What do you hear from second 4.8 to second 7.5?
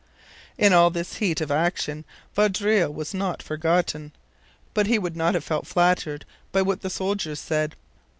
he would not have felt flattered by what the soldiers